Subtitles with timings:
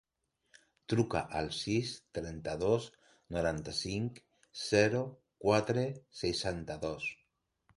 [0.91, 2.87] Truca al sis, trenta-dos,
[3.37, 4.19] noranta-cinc,
[4.63, 5.05] zero,
[5.45, 5.85] quatre,
[6.25, 7.07] seixanta-dos.